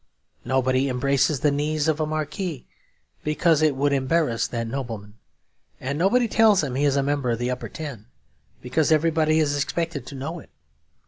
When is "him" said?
6.63-6.73